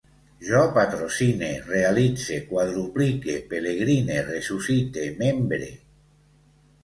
[0.45, 5.69] Jo patrocine, realitze, quadruplique, pelegrine, ressuscite, membre